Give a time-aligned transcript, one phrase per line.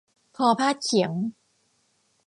[0.37, 1.11] คอพาดเขียง